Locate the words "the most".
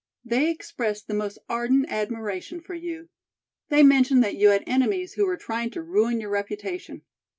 1.07-1.37